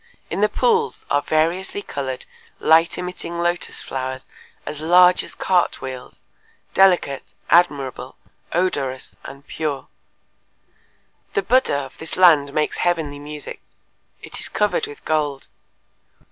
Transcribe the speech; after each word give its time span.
In 0.31 0.41
the 0.41 0.49
pools 0.49 1.05
are 1.11 1.21
variously 1.21 1.83
colored, 1.83 2.25
light 2.59 2.97
emitting 2.97 3.37
lotus 3.37 3.83
flowers 3.83 4.25
as 4.65 4.81
large 4.81 5.23
as 5.23 5.35
cart 5.35 5.79
wheels, 5.79 6.23
delicate, 6.73 7.21
admirable, 7.51 8.15
odorous 8.51 9.15
and 9.25 9.45
pure…" 9.45 9.89
"The 11.35 11.43
Buddha 11.43 11.77
of 11.77 11.99
this 11.99 12.17
land 12.17 12.51
makes 12.51 12.77
heavenly 12.77 13.19
music. 13.19 13.61
It 14.23 14.39
is 14.39 14.49
covered 14.49 14.87
with 14.87 15.05
gold. 15.05 15.47